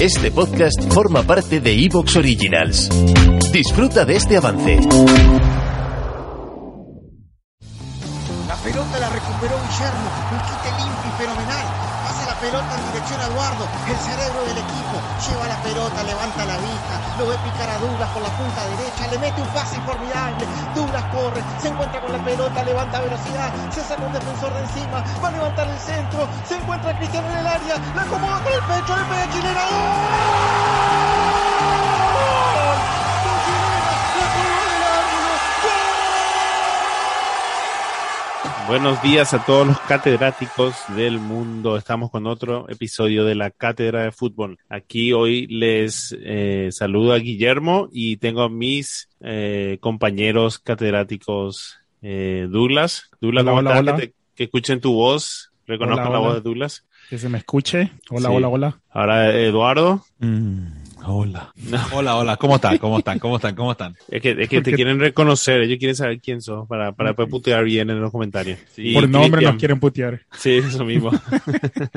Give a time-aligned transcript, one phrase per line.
[0.00, 2.88] Este podcast forma parte de Evox Originals.
[3.52, 4.76] Disfruta de este avance.
[8.48, 11.89] La pelota la recuperó Guillermo, un quite limpio y fenomenal.
[12.40, 14.96] Pelota en dirección a Eduardo, el cerebro del equipo.
[15.28, 19.06] Lleva la pelota, levanta la vista, lo ve picar a Douglas por la punta derecha,
[19.08, 20.46] le mete un pase formidable.
[20.74, 25.04] Douglas corre, se encuentra con la pelota, levanta velocidad, se saca un defensor de encima,
[25.22, 28.62] va a levantar el centro, se encuentra Cristiano en el área, la acomoda con el
[28.62, 30.69] pecho, pega a Chilena.
[38.70, 41.76] Buenos días a todos los catedráticos del mundo.
[41.76, 44.58] Estamos con otro episodio de la Cátedra de Fútbol.
[44.68, 52.46] Aquí hoy les eh, saludo a Guillermo y tengo a mis eh, compañeros catedráticos eh,
[52.48, 53.10] Douglas.
[53.20, 53.80] Douglas, Hola, ¿cómo hola, estás?
[53.80, 53.96] hola.
[53.96, 55.50] Que, te- que escuchen tu voz.
[55.66, 56.84] Reconozcan la voz de Douglas.
[57.08, 57.90] Que se me escuche.
[58.08, 58.34] Hola, Sí.
[58.36, 58.80] hola, hola.
[58.90, 60.04] Ahora Eduardo.
[61.06, 61.52] Hola.
[61.92, 62.36] Hola, hola.
[62.36, 62.78] ¿Cómo están?
[62.78, 63.18] ¿Cómo están?
[63.18, 63.54] ¿Cómo están?
[63.54, 63.96] ¿Cómo están?
[64.08, 65.60] Es que, es que te quieren reconocer.
[65.62, 68.58] Ellos quieren saber quién sos para, para poder putear bien en los comentarios.
[68.92, 69.52] Por nombre Cristian.
[69.52, 70.20] nos quieren putear.
[70.36, 71.10] Sí, eso mismo.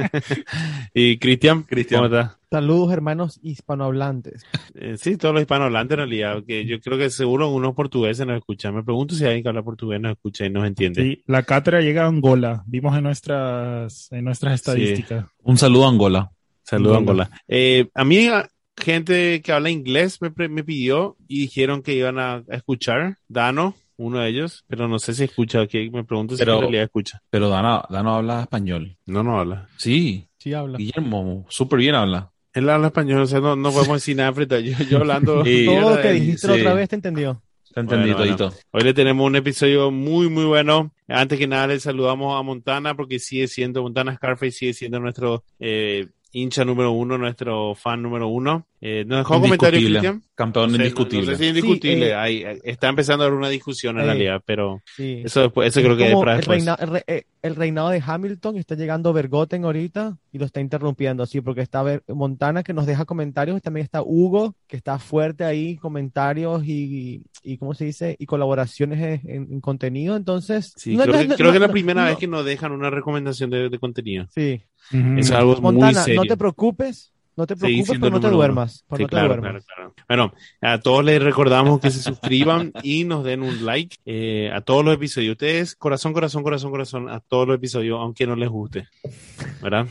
[0.94, 2.04] y Cristian, Cristian.
[2.04, 2.38] ¿cómo estás?
[2.52, 4.46] Saludos, hermanos hispanohablantes.
[4.76, 8.38] Eh, sí, todos los hispanohablantes en realidad, que yo creo que seguro unos portugueses nos
[8.38, 8.76] escuchan.
[8.76, 11.02] Me pregunto si alguien que habla portugués nos escucha y nos entiende.
[11.02, 12.64] Sí, la cátedra llega a Angola.
[12.68, 15.26] Vimos en nuestras, en nuestras estadísticas.
[15.42, 16.32] Un saludo a Angola.
[16.62, 17.24] Saludos, Angola.
[17.24, 17.42] Angola.
[17.48, 18.30] Eh, a mí,
[18.78, 23.18] gente que habla inglés me, pidió y dijeron que iban a, a escuchar.
[23.28, 25.68] Dano, uno de ellos, pero no sé si escucha.
[25.68, 27.22] Que me pregunto si en realidad escucha.
[27.30, 28.98] Pero Dana, Dana habla español.
[29.06, 29.68] No, no habla.
[29.78, 30.28] Sí.
[30.38, 30.78] Sí, habla.
[30.78, 32.32] Guillermo, súper bien habla.
[32.54, 35.44] Él habla español, o sea, no, no podemos decir nada frente a yo, yo hablando.
[35.46, 35.66] Sí.
[35.66, 36.54] Todo lo que dijiste sí.
[36.60, 37.42] otra vez te entendió.
[37.74, 38.38] Te entendí Bueno, bueno.
[38.38, 38.60] todito.
[38.72, 40.94] Hoy le tenemos un episodio muy, muy bueno.
[41.08, 45.44] Antes que nada, le saludamos a Montana porque sigue siendo, Montana Scarface sigue siendo nuestro
[45.60, 48.66] eh, hincha número uno, nuestro fan número uno.
[48.82, 49.80] Eh, ¿Nos dejó un comentario.
[49.80, 50.22] Cristian?
[50.36, 51.26] Campeón No sé, indiscutible.
[51.32, 52.06] No, sé si indiscutible.
[52.08, 55.22] Sí, eh, Hay- eh, está empezando a haber una discusión en eh, realidad, pero Sí.
[55.24, 57.90] eso después, eso Es creo que es para el, reina- el re- eh, el reinado
[57.90, 62.64] de Hamilton está llegando Bergotten ahorita y lo está interrumpiendo, sí, porque está Ver- Montana
[62.64, 67.58] que nos deja comentarios y también está Hugo que está fuerte ahí, comentarios y, y
[67.58, 68.16] ¿cómo se dice?
[68.20, 70.74] Y colaboraciones en, en contenido, entonces...
[70.76, 72.28] Sí, no- creo, no- que, no- creo que es la no- primera no- vez que
[72.28, 74.28] nos dejan una recomendación de, de contenido.
[74.34, 74.62] Sí,
[74.92, 76.22] Es algo muy Montana, serio.
[76.22, 79.28] no te preocupes, no te preocupes, pero no te duermas, pero Sí, no te claro,
[79.30, 79.66] duermas.
[79.66, 79.94] claro, claro.
[80.08, 84.62] Bueno, a todos les recordamos que se suscriban y nos den un like eh, a
[84.62, 85.32] todos los episodios.
[85.32, 88.88] Ustedes, corazón, corazón, corazón, corazón, a todos los episodios, aunque no les guste.
[89.64, 89.88] ¿Verdad?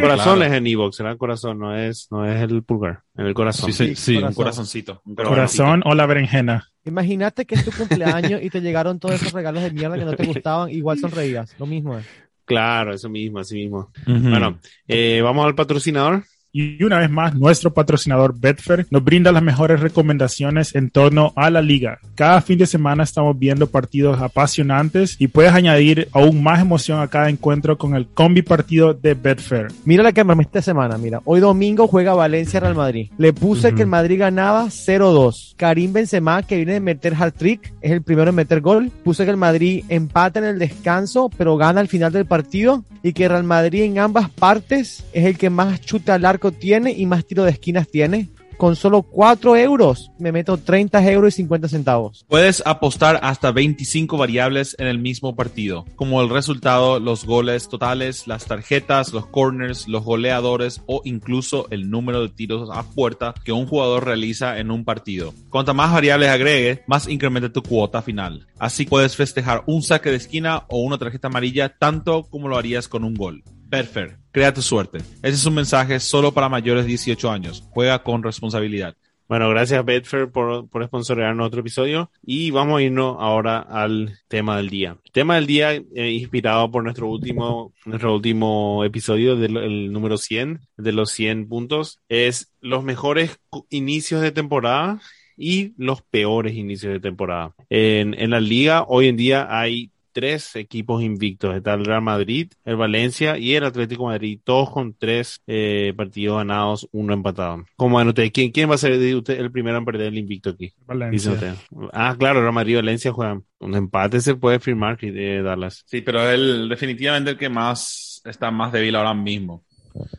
[0.00, 0.44] Corazón claro.
[0.44, 1.16] es en Evox, ¿verdad?
[1.18, 3.72] Corazón, no es, no es el pulgar, en el corazón.
[3.72, 4.34] Sí, sí, sí, un corazón.
[4.36, 5.02] corazoncito.
[5.04, 6.68] Un Corazón o la berenjena.
[6.84, 10.14] Imagínate que es tu cumpleaños y te llegaron todos esos regalos de mierda que no
[10.16, 12.06] te gustaban, igual sonreías, lo mismo es.
[12.52, 13.90] Claro, eso mismo, así mismo.
[14.06, 16.22] Bueno, eh, vamos al patrocinador.
[16.54, 21.48] Y una vez más, nuestro patrocinador Betfair nos brinda las mejores recomendaciones en torno a
[21.48, 21.98] la liga.
[22.14, 27.08] Cada fin de semana estamos viendo partidos apasionantes y puedes añadir aún más emoción a
[27.08, 29.68] cada encuentro con el combi partido de Betfair.
[29.86, 31.22] Mira la que me esta semana, mira.
[31.24, 33.10] Hoy domingo juega Valencia Real Madrid.
[33.16, 35.54] Le puse que el Madrid ganaba 0-2.
[35.56, 38.90] Karim Benzema, que viene de meter hat-trick, es el primero en meter gol.
[39.04, 42.84] Puse que el Madrid empata en el descanso, pero gana al final del partido.
[43.02, 46.92] Y que Real Madrid en ambas partes es el que más chuta al arco tiene
[46.92, 48.28] y más tiro de esquinas tiene.
[48.56, 52.24] Con solo 4 euros me meto 30 euros y 50 centavos.
[52.28, 58.26] Puedes apostar hasta 25 variables en el mismo partido, como el resultado, los goles totales,
[58.26, 63.52] las tarjetas, los corners, los goleadores o incluso el número de tiros a puerta que
[63.52, 65.34] un jugador realiza en un partido.
[65.50, 68.46] Cuanta más variables agregue, más incrementa tu cuota final.
[68.58, 72.88] Así puedes festejar un saque de esquina o una tarjeta amarilla tanto como lo harías
[72.88, 73.42] con un gol.
[73.72, 74.98] Betfair, crea tu suerte.
[74.98, 77.66] Ese es un mensaje solo para mayores de 18 años.
[77.70, 78.94] Juega con responsabilidad.
[79.26, 84.58] Bueno, gracias Betfair por, por sponsorearnos otro episodio y vamos a irnos ahora al tema
[84.58, 84.98] del día.
[85.02, 90.18] El tema del día eh, inspirado por nuestro último, nuestro último episodio del el número
[90.18, 93.40] 100, de los 100 puntos, es los mejores
[93.70, 95.00] inicios de temporada
[95.34, 97.54] y los peores inicios de temporada.
[97.70, 101.56] En, en la liga hoy en día hay tres equipos invictos.
[101.56, 105.92] Está el Real Madrid, el Valencia y el Atlético de Madrid, todos con tres eh,
[105.96, 107.64] partidos ganados, uno empatado.
[107.76, 110.50] Como ven ustedes, ¿quién, quién va a ser usted el primero en perder el invicto
[110.50, 110.72] aquí?
[110.86, 111.56] Valencia.
[111.92, 113.44] Ah, claro, Real Madrid y Valencia juegan.
[113.58, 115.84] Un empate se puede firmar de Dallas.
[115.86, 119.64] Sí, pero el, definitivamente el que más está más débil ahora mismo.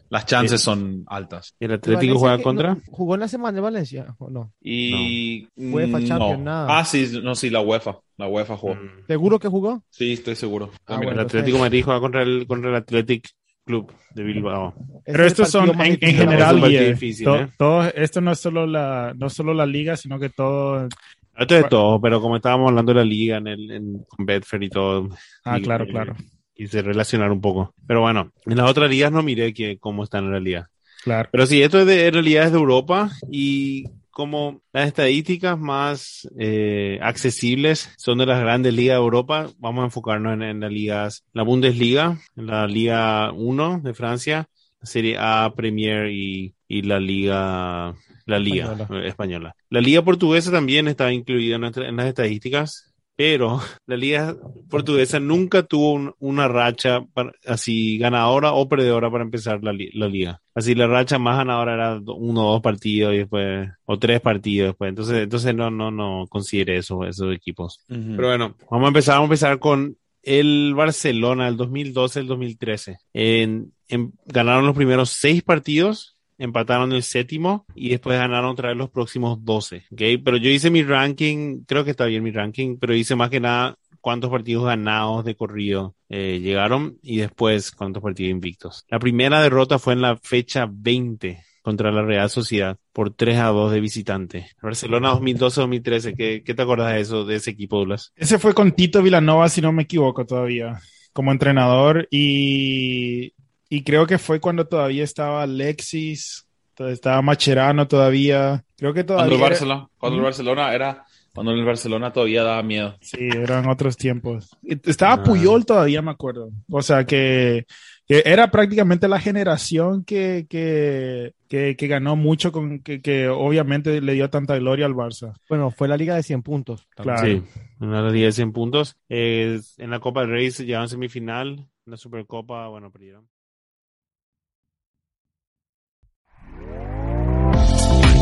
[0.09, 1.55] Las chances son altas.
[1.59, 2.75] ¿Y el ¿Y Atlético Valencia juega contra?
[2.75, 4.51] ¿No- ¿Jugó en la semana de Valencia o no?
[4.61, 6.43] Y UEFA mm, Champions, no.
[6.45, 6.79] nada.
[6.79, 7.99] Ah, sí, no, sí, la UEFA.
[8.17, 8.75] La UEFA jugó.
[8.75, 9.05] Mm.
[9.07, 9.83] ¿Seguro que jugó?
[9.89, 10.71] Sí, estoy seguro.
[10.87, 11.19] Ah, El.
[11.19, 13.27] Atlético Madrid juega contra el, contra el Athletic
[13.65, 14.73] Club de Bilbao.
[15.05, 17.49] Pero estos son, en, en general, Guille, difícil, to- ¿eh?
[17.57, 20.87] todo, esto no es solo la, no solo la liga, sino que todo.
[21.35, 24.63] Esto es todo, pero como estábamos hablando de la liga en el, en, con Bedford
[24.63, 25.09] y todo.
[25.45, 26.15] Ah, y- claro, claro,
[26.55, 27.73] Quise relacionar un poco.
[27.87, 30.67] Pero bueno, en las otras ligas no miré que, cómo están en realidad.
[31.03, 31.29] claro.
[31.31, 36.29] Pero sí, esto es de, en realidad es de Europa y como las estadísticas más
[36.37, 40.71] eh, accesibles son de las grandes ligas de Europa, vamos a enfocarnos en, en las
[40.71, 44.45] ligas, la Bundesliga, en la Liga 1 de Francia,
[44.79, 47.95] la Serie A, Premier y, y la Liga,
[48.27, 49.07] la Liga Española.
[49.07, 49.55] española.
[49.71, 52.92] La Liga portuguesa también está incluida en, nuestra- en las estadísticas.
[53.15, 54.35] Pero la liga
[54.69, 59.91] portuguesa nunca tuvo un- una racha para- así ganadora o perdedora para empezar la, li-
[59.93, 60.41] la liga.
[60.55, 64.69] Así la racha más ganadora era uno o dos partidos y después, o tres partidos
[64.69, 64.89] después.
[64.89, 67.83] Entonces, entonces no, no, no considere eso, esos equipos.
[67.87, 72.97] Pero bueno, vamos a empezar, vamos a empezar con el Barcelona del 2012 al 2013.
[73.13, 78.77] En- en- ganaron los primeros seis partidos, empataron el séptimo y después ganaron otra vez
[78.77, 79.85] los próximos 12.
[79.91, 80.01] ¿ok?
[80.23, 83.39] Pero yo hice mi ranking, creo que está bien mi ranking, pero hice más que
[83.39, 88.85] nada cuántos partidos ganados de corrido eh, llegaron y después cuántos partidos invictos.
[88.89, 93.47] La primera derrota fue en la fecha 20 contra la Real Sociedad por 3 a
[93.47, 94.49] 2 de visitante.
[94.61, 98.11] Barcelona 2012-2013, ¿qué, ¿qué te acuerdas de eso, de ese equipo, Douglas?
[98.17, 100.81] Ese fue con Tito Vilanova, si no me equivoco, todavía,
[101.13, 102.05] como entrenador.
[102.11, 103.33] Y,
[103.75, 106.45] y creo que fue cuando todavía estaba Alexis,
[106.77, 108.63] estaba Macherano todavía.
[108.77, 109.35] Creo que Cuando todavía.
[109.35, 110.23] el era- Barcelona, cuando el.
[110.23, 112.95] Barcelona era, cuando el Barcelona todavía daba miedo.
[113.01, 114.55] Sí, eran otros tiempos.
[114.63, 115.23] Estaba Ah.
[115.23, 116.51] Puyol todavía, me acuerdo.
[116.69, 117.65] O sea, que,
[118.07, 124.01] que era prácticamente la generación que, que, que, que ganó mucho, con que, que obviamente
[124.01, 125.33] le dio tanta gloria al Barça.
[125.49, 126.87] Bueno, fue la liga de 100 puntos.
[126.95, 127.25] Claro.
[127.25, 127.41] Sí,
[127.79, 128.97] una de 10 100 puntos.
[129.09, 131.47] Eh, en la Copa del Rey se llegaron a semifinal,
[131.85, 133.27] en la Supercopa, bueno, perdieron.